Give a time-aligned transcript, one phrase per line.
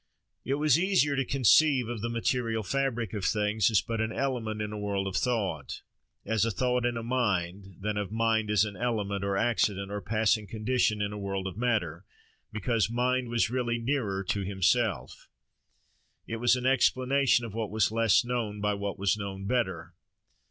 [0.43, 4.59] It was easier to conceive of the material fabric of things as but an element
[4.59, 8.75] in a world of thought—as a thought in a mind, than of mind as an
[8.75, 12.03] element, or accident, or passing condition in a world of matter,
[12.51, 15.29] because mind was really nearer to himself:
[16.25, 19.93] it was an explanation of what was less known by what was known better.